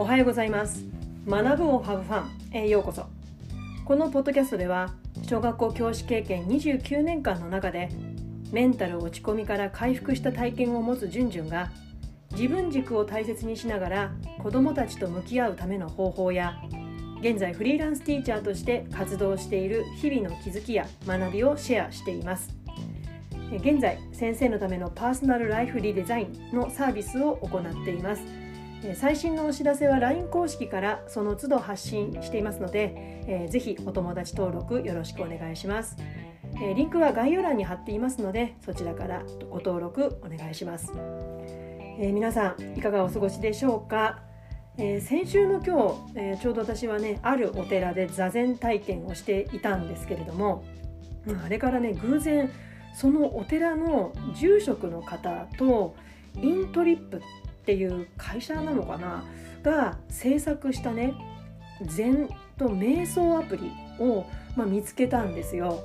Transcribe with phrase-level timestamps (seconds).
[0.00, 0.86] おはようございます。
[1.28, 3.04] 学ぶをハブファンへようこそ。
[3.84, 4.94] このポッドキャストでは
[5.28, 7.90] 小学校教師経験29年間の中で
[8.50, 11.70] メンタル落ち込みから回復した体験を持つじゅんじゅんが
[12.32, 14.12] 自分軸を大切にしながら
[14.42, 16.56] 子どもたちと向き合うための方法や
[17.20, 22.48] 現在フリーランスティーチャーとして活動している日々の気づきや学びをシェアしています。
[23.52, 28.22] 現在先生のためのパーソナルライフリデザインのサービスを行っています。
[28.94, 32.94] 最新のお知らせは LINE 公式からその都度発信していますので、
[33.26, 35.96] えー、ぜひお友達登録よろしくお願いします、
[36.54, 44.22] えー、リンクは概要欄に貼っていますのでそちらからご登録お願いします、えー、皆さんいかがお過ごしでしょうか、
[44.78, 50.64] えー、先週の今日、えー、ちょうど私はねあるお寺で座禅体験をしていたんですけれども
[51.44, 52.50] あれからね偶然
[52.94, 55.94] そのお寺の住職の方と
[56.40, 57.20] イントリップっ
[57.64, 59.24] ていう会社なのかな？
[59.62, 61.14] が制作したね
[61.82, 64.24] 禅と瞑想アプリを、
[64.56, 65.82] まあ、見つけたんですよ。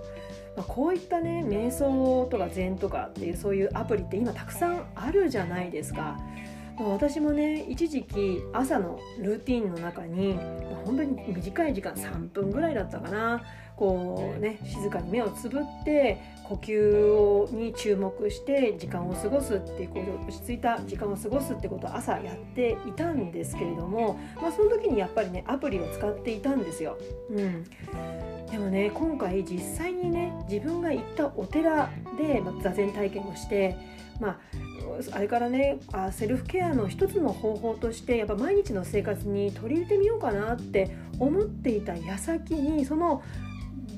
[0.56, 6.18] まあ、こういったね瞑想とか禅とかっていうそういうアプリって今たくさんあるじゃないですか。
[6.78, 10.38] 私もね一時期朝のルーティンの中に
[10.84, 13.44] 本当に短い時間3分ぐらいだったかな
[13.78, 26.98] こうね静かに目をつぶって呼吸に注目して時間を過ごすっていうこと落ち着いた時間を過ごすってことを朝やっていたんですけれども、まあ、その時にやっぱりねアプリを使っていたんですよ。
[27.32, 27.64] うん、
[28.52, 33.76] でもね今回実際にね自分が行ったお寺で、まあ、座禅体験をして
[34.20, 34.40] まあ
[35.14, 43.24] あれからねあセルフケアの一つの方法としてやっぱ毎日の生活に取り入れてみようかなって思っていた矢先にその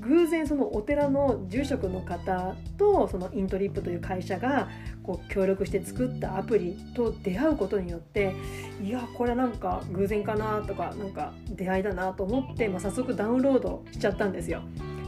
[0.02, 4.70] 偶然そのお寺の住職の方とそのイントリップという会社が
[5.04, 8.36] こう協力して作ったアプリと出会うことによって
[8.84, 14.62] いやこれなんか偶然かなとかなんか出会いだなと思って、まあ、早速ダウンロードしちゃったんですよ。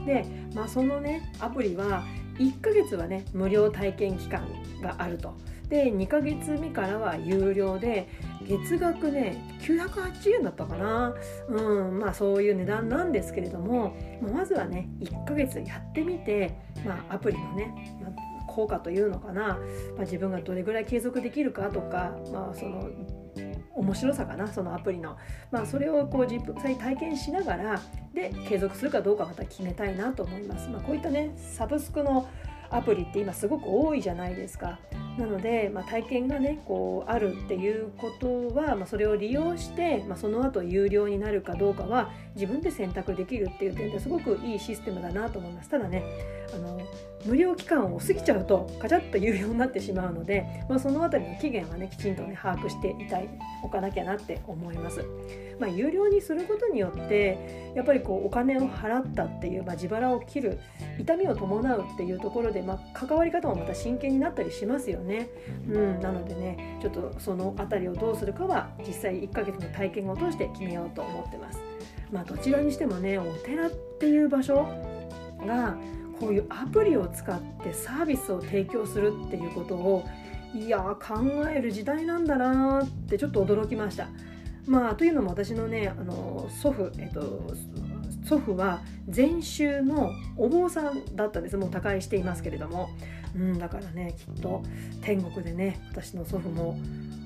[0.05, 2.03] で、まあ、そのねアプリは
[2.38, 4.47] 1ヶ月はね無料体験期間
[4.81, 5.35] があると。
[5.69, 8.07] で2ヶ月目からは有料で
[8.49, 11.13] 月額ね980円だったかな。
[11.47, 17.71] うんまあそういう値段なんですけれどもまずはね1ヶ月やってみて、まあ、アプリのね、
[18.01, 18.11] まあ、
[18.47, 19.57] 効果というのかな、ま
[19.99, 22.89] あ、自分がどれぐらい継続できるかとか、まあ、その
[23.75, 25.16] 面白さかなそのアプリの、
[25.51, 27.81] まあ、それをこう実際体験しながら
[28.13, 32.27] で継続するかどうかまた決めたいなと思います、まあ、こういったねサブスクの
[32.72, 34.80] アプリって今すごく多いじゃないですか。
[35.18, 45.69] なので、まあ、体験がねこうあるっていうことは、まあ、それを利用して、まあ、その後有料になるかどうかは自分で選択できるっていう点ですごくいいシステムだなと思います。
[45.69, 46.03] ただね
[46.53, 46.79] あの
[47.25, 53.29] 無料期間を過ぎちゃうとカチャッと有料になってしまうので、まあ、その辺りの期限はねきちんとね把握していたい
[53.61, 55.03] おかなきゃなって思います。
[55.59, 60.59] まあ、有料にすることによってやっぱりこうお金を払ったっていう、まあ、自腹を切る
[60.97, 65.27] 痛みを伴うっていうところで、まあ、関わり方もまた真剣になったりしますよね。
[65.67, 71.59] うん、なのでねちょっとその辺りをどうするかは実際1ヶ月の体験を通して決めようと思ってます。
[72.09, 74.66] まあ、どちらにしてもねお寺っていう場所
[75.45, 75.75] が
[76.19, 80.06] こういうアプリを使ってサービスを提供するっていうことを
[80.53, 81.19] いや考
[81.50, 84.07] える時代なんだなってちょっと驚きました。
[84.66, 87.41] まあ、というのも私のねあの祖父、えっと、
[88.24, 91.58] 祖父は禅宗のお坊さんだったんです。
[91.58, 92.90] もう他界していますけれども、
[93.35, 94.63] うん、だからねきっと
[95.02, 96.78] 天国でね私の祖父も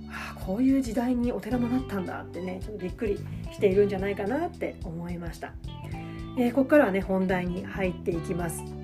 [0.10, 3.20] あこういう時代にお寺もなったんだってねちょっとびっくり
[3.52, 5.54] しているんじゃないかなって思いました、
[6.38, 8.83] えー、ここからはね本題に入っていきます。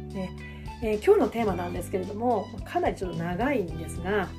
[0.81, 4.29] えー、今日のテーマなんですけれどもかなりちょっと長いんですが、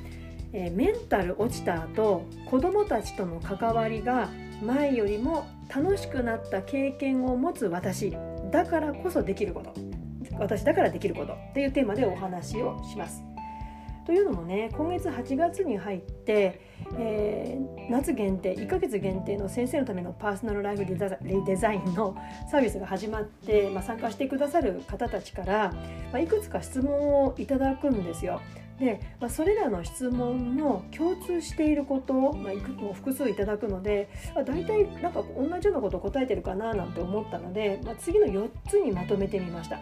[0.53, 4.31] えー、メンタル落ちた後子どもたちとの関わりが
[4.63, 8.17] 前よりも楽しくなった経験を持つ私
[8.51, 9.75] だからこそできること
[10.39, 13.30] 私だからできることっていうテーマでお話をします。
[14.11, 16.61] というのもね今月8月に入って、
[16.99, 22.17] えー、夏限定1ヶ月限定の先生のためのパーソナルライフデザインの
[22.51, 25.73] サービスが始まって、まあ、参加してくださる方たちから、
[26.11, 28.41] まあ、いくつか質問をいただくんですよ。
[28.81, 39.79] で、まあ、それらの質問の共通していることを、まあ、いくつも複数いただくので、まあ、大体なんか同じようなことを答えてるかななんて思ったので、まあ、次の4つにまとめてみました。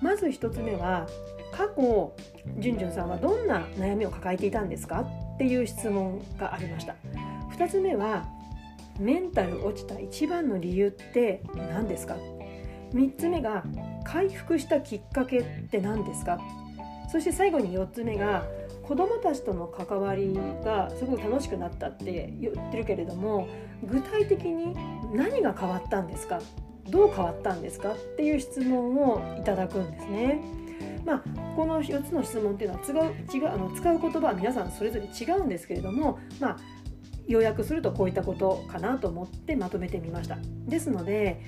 [0.00, 1.08] まず1つ目は
[1.52, 2.12] 過去
[2.58, 5.00] じゅんじゅんさんはどんな悩みを抱えていたんですか？
[5.34, 6.94] っていう質問がありました。
[7.56, 8.26] 2つ目は
[8.98, 12.16] メンタル落ちた一番の理由って何ですか
[12.92, 13.64] ？3つ目が
[14.04, 16.38] 回復したきっかけって何ですか？
[17.10, 18.44] そして最後に4つ目が
[18.82, 23.48] 子どもたちとの関わりがすごく楽しくなったって言ってるけれども
[23.84, 24.76] 具体的に
[25.14, 26.40] 何が変わったんですか？
[26.88, 27.92] どう変わったんですか？
[27.92, 30.40] っていう質問をいただくんですね。
[31.04, 31.22] まあ、
[31.56, 36.56] この4つの質問っていうのは違う違うあの使う言葉は皆さんそれぞれ違うんですけれども、まあ、
[37.26, 40.38] 要約するとこういったことかなと思ってまとめてみました。
[40.66, 41.40] ですので、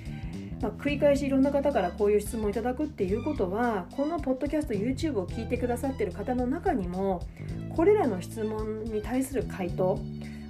[0.60, 7.26] まあ、繰り返しいろんな方からこういう質問をいただくっていうことはこのポッドキャスト YouTube を聞いてくださってる方の中にも
[7.74, 9.98] これらの質問に対する回答、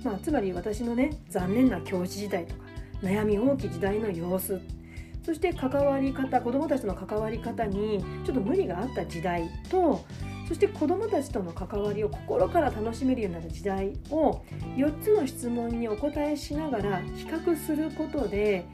[0.04, 2.60] まあ、つまり私のね残念な教師時代とか
[3.02, 4.60] 悩み大き時代の様子
[5.24, 10.04] そして関わり方子どもたちとの関わり方にちょっと無理があった時代と
[10.48, 14.42] そして子どもたちとの関わりを心から楽しめるようになる時代を
[14.76, 18.66] 4つの質問にお答えしながら比較することで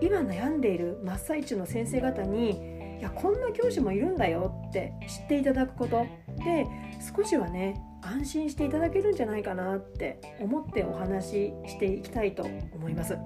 [0.00, 6.06] 今悩んでいる真っ最中の先生方にいやこんな教師もいるんだよって知っていただくこと
[6.44, 6.66] で
[7.16, 13.16] 少しはね安心していただけるんじゃないかなって思ってお話ししていきたいと思います。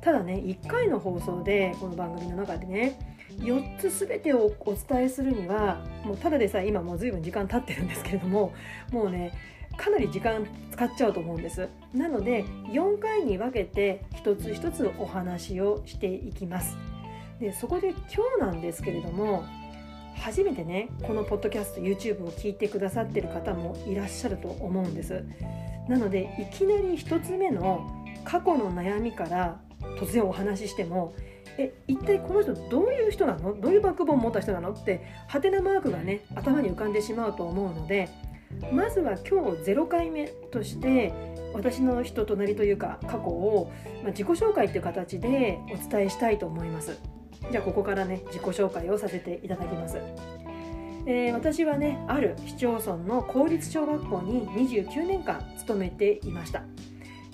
[0.00, 2.98] ただね1回の放送でこの番組の中でね
[3.40, 8.52] 4つ全てをお伝えするにはもうただでさえ今もう随分時間経ってるんですけれども
[8.92, 9.32] もうね
[9.76, 11.68] かなり時間使っちゃうと思うんです。
[11.94, 16.76] なので4回に分けて一つ一つお話をしていきます。
[17.38, 17.98] でそこで今
[18.38, 19.44] 日なんですけれども
[20.16, 25.24] 初めてねこのポッドキャスト YouTube を聞いてくださってる方もいらっしゃると思うんです。
[25.88, 27.88] なのでいきなり1つ目の
[28.24, 29.60] 過去の悩みから
[29.96, 31.14] 突然お話ししても
[31.56, 33.60] え一体この人どういう人なの？
[33.60, 34.70] どういうバックボーン持った人なの？
[34.70, 38.08] ってハテナマークがね頭に浮かんでしまうと思うので
[38.72, 41.12] まずは今日0回目として
[41.52, 46.98] 私の人となりというか過去を、まあ、自己紹介っていう形でお伝えしたいと思います。
[47.50, 49.96] じゃあここからね自己紹介をさせていただきます、
[51.06, 56.62] えー、私はねある市町村の公立小学校に29年間勤めていました。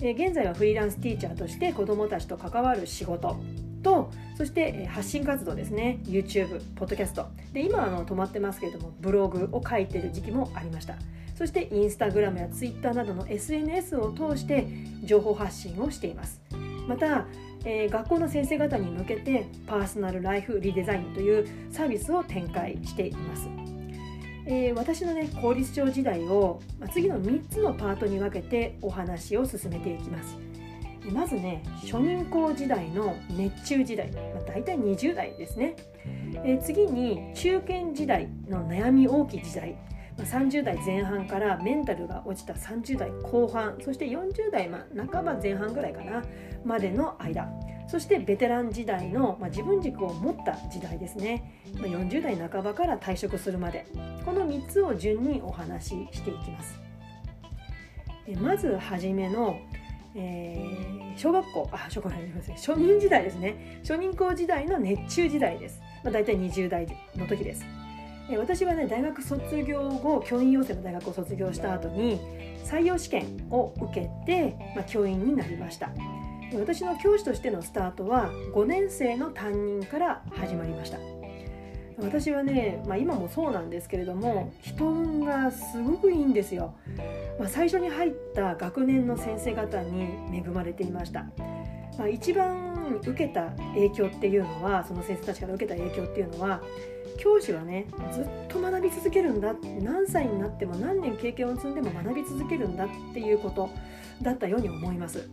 [0.01, 3.37] え現在はフリーランスティーチャーとして子どもたちと関わる仕事
[3.81, 5.99] とそして発信活動ですね。
[6.03, 7.27] YouTube ポッドキャスト。
[7.53, 10.95] で今あの止まってますけれどもブログを書いてる時期もありました。
[11.35, 14.67] そしてインスタグラムやツイッターなどの SNS を通して
[15.03, 16.41] 情報発信をしています。
[16.87, 17.25] また、
[17.63, 23.64] えー、学校の先生方に向けてパーソナルライフリデザインというサービスを展開しています。
[24.45, 30.37] えー、私のね公立町時代を、ま、次の3つのパートに分けてお話を進めていきます。
[31.11, 35.75] まずね初任校時代の熱中時代、まあ、大体20代ですね、
[36.43, 39.75] えー、次に中堅時代の悩み大きい時代
[40.17, 46.23] 30代前半からメンタルが落ちた30代後半そして40代、ま、半ば前半ぐらいかな
[46.63, 47.49] までの間。
[47.87, 53.85] そしてベテラン時代の、まあ、自分軸を持った時代ですね、まあ、40代半ばから退職するまで。
[54.25, 56.79] この3つを順にお話ししていきます。
[58.41, 59.59] まずはじめの、
[60.15, 61.69] えー、小学校。
[61.71, 63.79] あ小学校初任時代ですね。
[63.83, 67.63] 初任校時代の熱中時代です、まあ、大体20代の時です。
[68.35, 72.19] 私はね大学卒業後教員養成の大学を卒業した後に
[72.63, 75.91] 採用試験を受けて、まあ、教員になりました。
[76.59, 80.97] 私の教師としてのスタートは5年生の担任から始まりました。
[81.97, 86.75] 私はね、まあ、今もそうなんですけれども人運がすごくいいんですよ、
[87.39, 91.25] まあ、最初に入った学年の先生方に恵まれていました、
[91.97, 96.61] まあ、一番受けた影響っていうのはその先生たちから受けた影響っていうのは
[97.17, 103.69] 教師はねずっと学び続けるんだ何歳になっても何年経験を積んでも学び続けるんだっていうこと
[104.21, 105.29] だったように思います。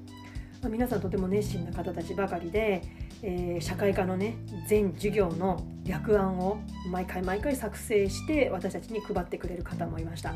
[0.62, 2.82] まあ、皆さんとても熱心な方たちばかりで、
[3.22, 4.36] えー、社会科のね
[4.68, 10.32] 全授業の略案を毎回毎回作成して私たちに配ってくれる方もいました、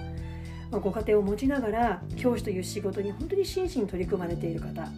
[0.73, 4.91] まあ、ご家庭を持ちながら教師という仕事に本当に真摯に取り組まれている方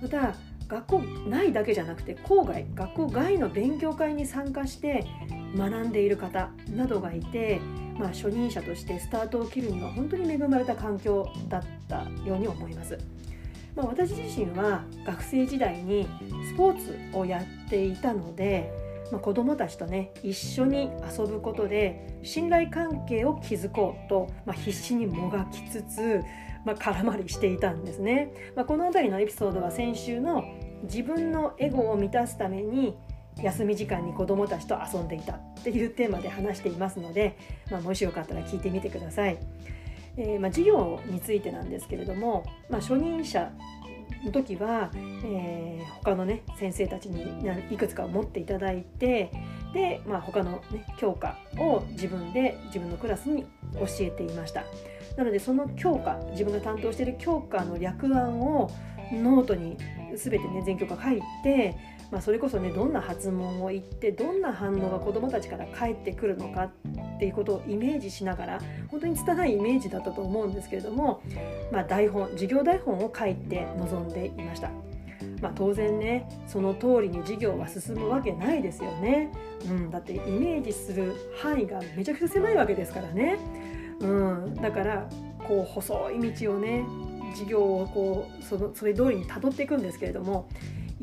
[0.00, 0.34] また
[0.66, 5.06] 学校内だけじゃなくて校外学校外の勉強会に参加して
[5.54, 7.60] 学んでいる方などがいて、
[7.98, 12.98] まあ、初任者としてスタートを切るには本当に恵まれた環境だったように思います。
[13.76, 16.08] まあ、私自身は学生時代に
[16.48, 18.72] スポーツをやっていたので、
[19.10, 26.22] まあ、子どもたちとね一緒に遊ぶことで信頼関係を築こうと、まあ、必死にもがきつつ、
[26.64, 28.32] まあ、空回りしていたんですね。
[28.54, 30.44] まあ、この辺りのエピソードは先週の
[30.84, 32.96] 自分のエゴを満たすために
[33.42, 37.36] 休み時間に子どもたちと遊んでいたっていうテーマで話していますので、
[37.70, 39.38] まあ、もしよかったら聞いてみてください。
[40.16, 43.50] えー、まあ、授業についてなんですけれども、まあ、初任者
[44.24, 47.22] の時は、えー、他のね先生たちに
[47.70, 49.30] いくつか持っていただいて
[49.74, 53.44] で、まあ、他の、ね、教科を自分で自分のクラスに
[53.74, 54.64] 教えていました。
[55.16, 58.70] なのでその教科自分が担当している教科の略案を
[59.12, 59.76] ノートに
[60.16, 61.76] 全てね全教科書いて、
[62.14, 66.70] まあ、それこそねどんな発問を言ってどんな反応が子どもたちから返ってくるのか
[67.16, 71.20] っていうことをイメージしながら本当に拙いイメージだったと思うんですけれども、
[71.72, 74.70] まあ、台本授業台本を書いて臨んでいました。
[75.42, 79.30] まあ、当然ねその通りに授業は進むわけないですよね、
[79.68, 83.38] うん、だってイメージする範囲がめちゃくちゃ狭いわけですからね、
[84.00, 85.08] うん、だから
[85.46, 86.84] こう細い道をね
[87.32, 90.48] 授業をこうそのそれ通りにたどっていくんですけれども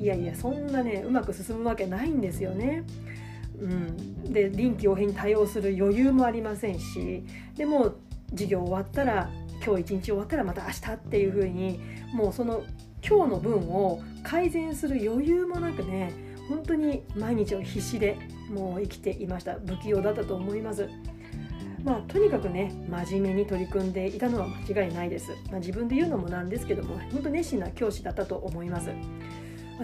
[0.01, 2.83] いやいやそんなねうまく進むわけないんですよね。
[3.59, 7.23] うん、で臨機応変に対応する余裕もありませんし
[7.55, 7.93] でも
[8.31, 9.29] 授業終わったら
[9.63, 11.79] 今日一日終わったらまた明日っていう風に
[12.11, 12.63] もうその
[13.07, 16.11] 今日の分を改善する余裕もなくね
[16.49, 18.17] 本当に毎日を必死で
[18.49, 19.59] もう生きていました。
[19.59, 20.89] 不器用だったと思います。
[21.83, 28.91] まあとにかくね真面目に取り組んでいたのは間違いないです、まあ、自分で言うのもなんですけども本当熱心な教師だったと思います。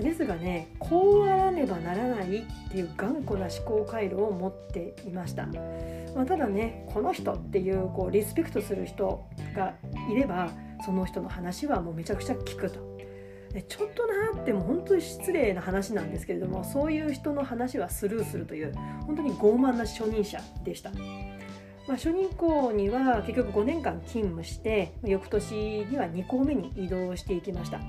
[0.02, 5.46] ですがねこうあらねばならないっていう頑固な思考回路を持っていました、
[6.16, 9.26] まあ、ただねこの人っていうこうリスペクトする人
[9.56, 9.74] が
[10.12, 10.52] いれば
[10.86, 12.98] その人の話はもうめちゃくちゃ聞くと。
[13.70, 18.74] ちょっとなっても本当に失礼な話なんですけれどもそういう人の話はスルーするという
[19.08, 20.92] 本当に傲慢な初任者でした。
[21.88, 27.80] まあ、初任校には結局5年間勤務して翌年には2校目に移動していきました。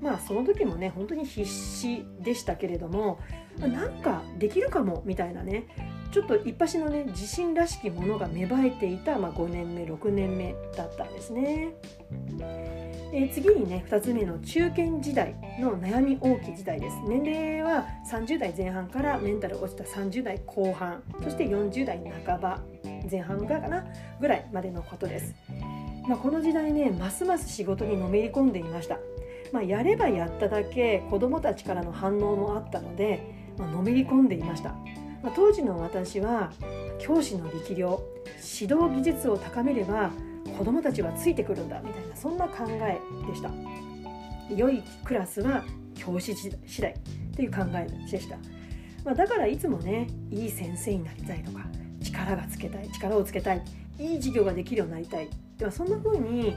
[0.00, 3.20] まあその時もね本当に必死でしたけれども
[3.58, 5.66] なんかできるかもみたいなね
[6.12, 11.74] ちょっと一発のね自信らしきものが芽生えていた、まあ、5年目6年目だったんですね。
[13.12, 16.96] えー、次にね2つ目の中堅時代の悩み大きい時代です。
[17.08, 22.60] 年齢は30代前半からメンタル落ちた30代後半そして40代半ば
[23.10, 23.84] 前半ぐらいかな
[24.20, 25.34] ぐらいまでのことです、
[26.08, 28.98] まあ、この時代ねますます仕事にのめり込んでいました、
[29.52, 33.20] まあ、やればやっただけ子どもたちからの反応もあったので、
[33.58, 34.70] まあのめり込んでいました、
[35.22, 36.52] ま当時の私は
[36.98, 38.02] 教師の力量
[38.60, 40.10] 指導技術を高めれば
[40.58, 43.50] 子どもたちはついてくるんだみたいなそんな考えでした。
[44.54, 45.64] 良いクラスは
[45.94, 46.94] 教師次第
[47.36, 48.36] という考えでした、
[49.04, 51.64] まあ、だからいつもねいい先生になりたいとか
[52.02, 53.62] 力がつけたい力をつけたい
[53.98, 55.28] いい授業ができるようになりたい。
[55.56, 56.54] ではそんな風に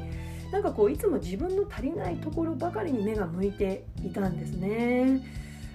[0.54, 5.20] なんかこういつも自分の足りないところばかりに目が向いていたんですね。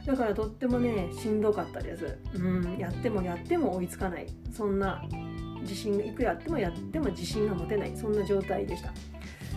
[0.07, 2.17] だからとってもねしんどかったです。
[2.35, 4.29] うんやってもやっても追いつかない。
[4.57, 5.03] そんな
[5.63, 7.97] 自信いくらやってもやっても自信が持てない。
[7.97, 8.93] そんな状態でした。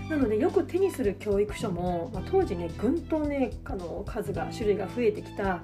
[0.10, 5.62] なのでよく手にする教育書も、まあ、当時ねぐんとねあの数が種類が増えてきた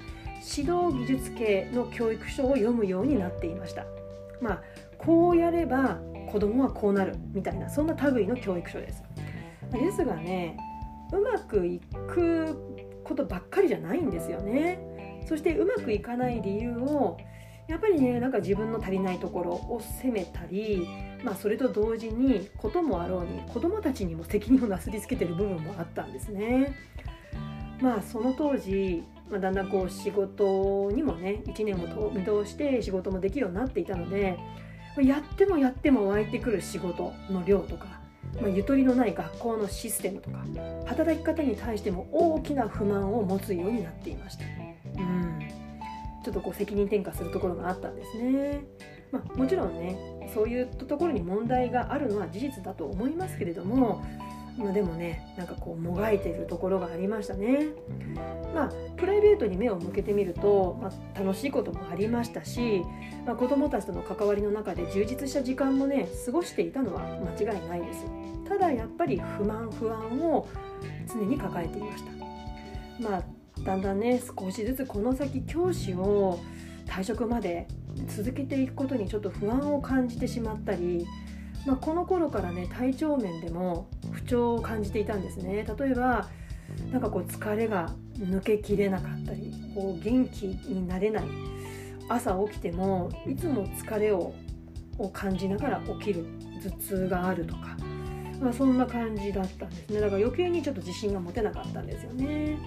[0.55, 3.85] 指導技術系の教育書を読むようになっていました。
[4.39, 4.61] まあ
[4.99, 5.97] こうやれば
[6.31, 9.06] 子供はこうなるみたいなそんな類の教育書です。
[9.71, 10.57] ですがね
[11.11, 17.17] うまくいくことばっかりじゃないんですよねそしてうまくいかない理由を
[17.67, 20.87] やっぱりねなんか自分の足りないところを責めたり、
[21.23, 26.73] まあ、それと同時にこともあろうに子どもたちにも責任をなすりつけてる部分もあったんですね。
[27.81, 34.39] まあその当時、まあ、だんだんこう仕事にもね1年を見通して仕事もできるようになっていたので
[35.03, 37.99] やってもやっても湧いてくる仕事の量とか、
[38.41, 40.45] まあ、ゆとりのない学校のシステムとか
[40.85, 44.45] 働き方に対しても大きな不満を持つようになっていました。
[44.99, 45.39] うん
[46.23, 48.61] ちょっとこう責任転嫁するところがあったんですね。
[49.13, 49.97] まあ、もちろんね
[50.33, 54.03] そういうところに問題があるのは事実だと思いますけれども、
[54.57, 57.67] まあ、でもねなんかこうもがいてるところがありましたね。
[58.55, 62.81] まあプライベートに目を向けてみると、まあ、楽しいこともありましたし、
[63.25, 67.01] まあ、子どもたちとの関わりの中で充実した時間もね過ごしていたのは
[67.37, 68.05] 間違いないです。
[68.47, 70.47] ただやっぱり不満不安を
[71.07, 72.11] 常に抱えていました。
[72.99, 73.23] まあ
[73.63, 76.39] だんだんね少しずつこの先教師を
[76.87, 77.67] 退職まで
[78.07, 81.05] 続けていくことにちょっと不安を感じてしまったり、
[81.65, 83.89] まあ、この頃からね体調面でも
[84.27, 85.65] 不調を感じていたんですね。
[85.79, 86.27] 例えば
[86.91, 91.23] なんかこう疲れが抜けきれなかったりこう元気になれない。
[92.09, 94.33] 朝起きてもいつも疲れを
[94.97, 96.25] を感じながら起きる
[96.63, 97.77] 頭痛があるとか、
[98.41, 99.99] まあ、そんな感じだったんですね。
[99.99, 102.57] だから余計にちょっと自信が持てなかったんですよね。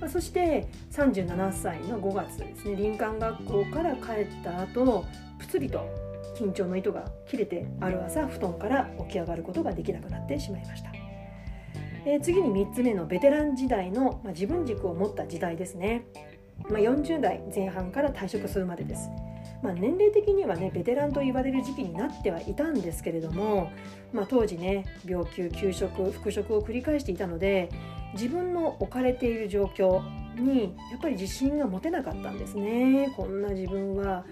[0.00, 2.76] ま、そして37歳の5月ですね。
[2.76, 5.04] 林間学校から帰った後
[5.38, 5.88] ぷつりと
[6.36, 10.95] 緊張の糸が切れてある朝布団から起き上がることができなくなってしまいました。
[12.06, 16.06] え、次に3つ目のベテラン時代の、まあ、自分軸を持った時代ですね、
[16.70, 19.10] まあ、40代前半から退職するまでです。
[19.62, 23.72] まあ、年齢的にはねベテランと言われる時期になってはいたんですけれども、
[24.12, 27.70] まあ、当時ね病休休職復職を繰り返していたので
[28.12, 30.02] 自分の置かれている状況
[30.38, 33.12] にやっぱり自信が持てなかったんですね。
[33.16, 34.24] こんな自分は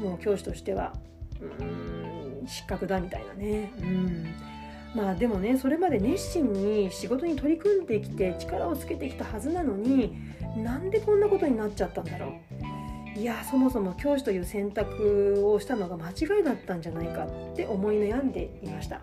[0.00, 0.94] もう教師としては
[1.40, 3.70] うん失格だみたいなね。
[3.78, 4.53] うん。
[4.94, 10.14] まあでもねそれまで熱心に仕事に取り組んできて力をつけてきたはずなのに
[10.56, 12.34] なんでこんなことになっちゃったんだろ
[13.16, 19.02] ういやそもそも教師という選択をしたのが間違いだったんじゃないかって思い悩んでいました。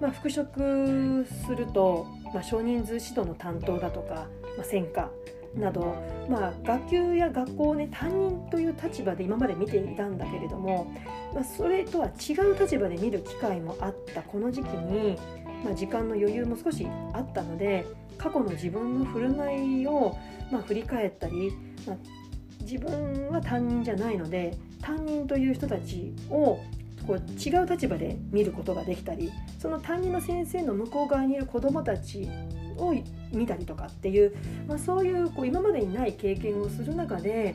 [0.00, 5.10] まあ、復職すると、まあ、少人数指導の担当だとか、まあ、専科
[5.56, 5.96] など、
[6.28, 10.92] まあ、学級や学校をね担任という立場で今まで見ていたんだけれども、
[11.34, 15.16] まあ、それとは違う立場で見る機会もあったこの時期に、
[15.64, 17.86] まあ、時間の余裕も少しあったので
[18.18, 20.16] 過去の自分の振る舞いを、
[20.50, 21.52] まあ、振り返ったり、
[21.86, 21.96] まあ、
[22.60, 26.58] 自分は担任じゃないので担任という人たちを
[27.06, 32.28] こう違う立場で見ることができたりその担任の先生の向こう側にいる子どもたち
[32.78, 32.94] を
[33.36, 34.34] 見たりとかっていう、
[34.66, 37.54] まあ、そういうこう今までにない経験をする中で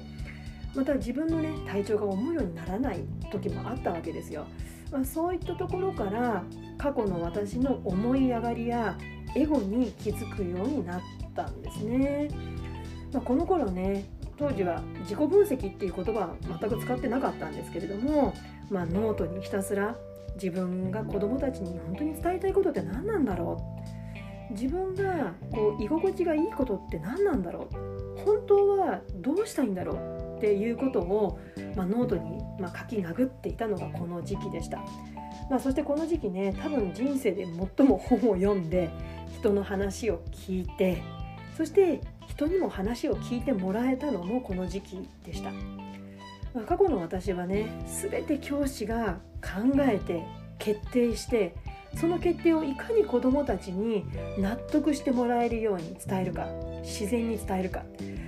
[0.76, 3.00] また自分のね体調が思うようにならない
[3.32, 4.46] 時もあったわけですよ。
[4.92, 6.44] まあ、そういったところから
[6.78, 8.98] 過去の私の思い上がりや
[9.36, 11.02] エゴに気づくようになっ
[11.36, 12.30] たんですね。
[13.14, 14.06] まあ、この頃ね
[14.38, 18.34] 当時は自己分析っていう言葉は全く使ってなかったんですけれども、
[18.70, 19.96] まあ、ノートにひたすら
[20.36, 23.79] 自分が子どもたちに本当に伝えたいことって何なんだろう
[24.52, 28.00] 自分がこう居心地がいいことって何なんだろう。
[28.26, 31.40] 本当はどうしたいんだろうっていうことを、
[31.76, 34.78] まあ、ノートに、まあ、書き殴っていたのがこの時期でした、
[35.50, 38.90] まあ、そしてこの時期ね多分人生で最も本を読んで
[39.40, 41.02] 人の話を聞いて
[41.58, 45.52] そして人にも話を聞いてもらえたのもこの時期でした、
[46.54, 47.68] まあ、過去の私はね
[48.12, 50.24] 全て教師が考えて
[50.58, 51.56] 決定して
[51.96, 54.06] その決定をいかに子どもたちに
[54.38, 56.48] 納得してもらえるように伝えるか
[56.84, 57.84] 自然に伝えるか、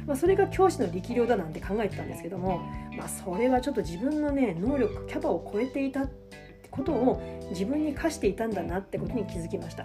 [0.05, 2.59] まあ、それが教師の力量だなんて考えてたんですけども、
[2.97, 6.37] まあ、それはちょっと自分のね能力キャパを超えていたって
[6.69, 9.83] ことを自分に課していたんだなってことに気づきました、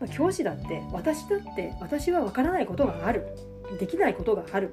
[0.00, 3.26] まあ、教師だって私だって私は分からないことがある。
[3.80, 4.72] できないことがある。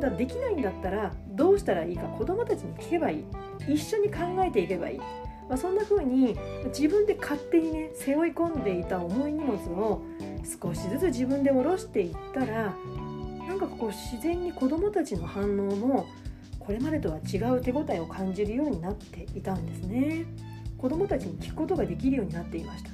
[0.00, 3.24] だできないんだったらどうしたらいいか子どもたちに聞けばいい。
[3.68, 5.00] 一緒に考えていけばいい。
[5.48, 10.02] まあ、そんな風に自分で勝手にね背負い込んでいた重い荷物を
[10.62, 12.74] 少しずつ自分で下ろしていったら
[13.46, 16.06] なんかこう自然に子どもたちの反応も
[16.58, 20.26] これまでとは違う手応えを感じるようになっていたんですね。
[20.76, 22.90] 子どもたちに聞くことができるようになっていました、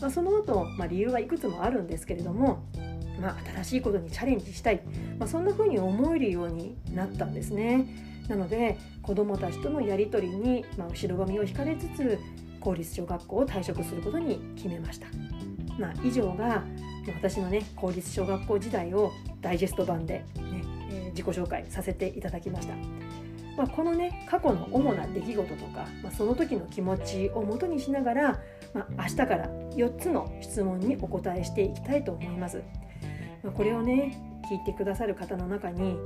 [0.00, 2.64] まあ、その後、まあ、理由はいくつもあるんですけれども
[3.20, 4.82] まあ、新しいことにチャレンジしたい、
[5.18, 7.86] まあ、そんな風に思えるようになったんですね。
[8.28, 12.18] なので子どもたちとのやり取りに、まあ、後ろ髪を引かれつつ
[12.60, 15.06] 公立小学校を退職することに決めました。
[15.78, 16.64] まあ、以上が
[17.14, 22.74] 私のね公立小学校時代をダイジェスト版でね、えー、自己紹介させていただきました。
[23.56, 28.40] まあ、このね過去の主な出来事とか、まあ、その時の気持ちをもとにしながら、
[28.74, 32.62] まあ、明日から4つの質問にお答えしていきたいと思います。
[33.54, 35.98] これをね聞いてくださる方の中に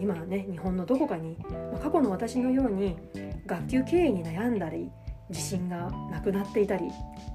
[0.00, 1.36] 今はね日本のどこかに
[1.82, 2.96] 過去の私のように
[3.46, 4.90] 学級経営に悩んだり
[5.30, 6.86] 自信がなくなっていたり、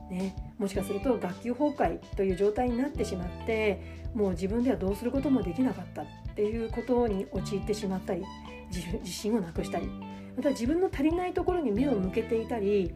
[0.09, 8.23] ね、もしかすると学級崩壊という状態になってしまってもう自分ではどうすることもできなかったっていうことに陥ってしまったり
[8.71, 9.87] 自信をなくしたり
[10.35, 12.93] また自分の足りないところに目を向けていたり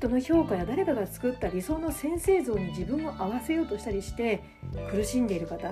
[0.00, 4.42] 人の評価や誰かが作った理想の先生像に自分を合わせようとしたりして
[4.90, 5.70] 苦しんでいる方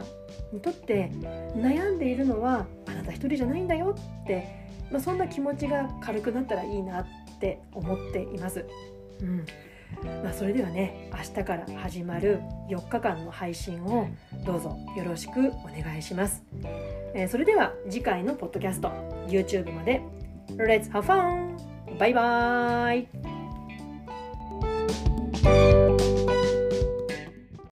[0.52, 1.10] にとって
[1.56, 4.46] 悩んでいるのはあなた一人じゃないんだよって、
[4.90, 7.06] まあ、そんな気持ちが軽くなったらいいなっ
[7.40, 8.66] て思っています。
[9.22, 9.46] うん
[10.22, 14.06] まあ、それではね明日から始まる4日間の配信を
[14.44, 16.44] どうぞよろしくお願いします。
[17.14, 18.90] えー、それでは次回のポッドキャスト
[19.26, 20.02] YouTube まで
[20.50, 21.56] Let's have fun!
[21.98, 23.27] バイバーイ